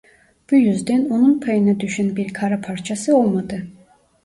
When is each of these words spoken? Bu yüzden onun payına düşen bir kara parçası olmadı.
Bu 0.51 0.55
yüzden 0.55 1.05
onun 1.09 1.39
payına 1.39 1.79
düşen 1.79 2.15
bir 2.15 2.33
kara 2.33 2.61
parçası 2.61 3.17
olmadı. 3.17 3.65